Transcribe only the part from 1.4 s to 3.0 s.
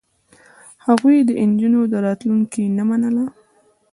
نجونو راتلونکې نه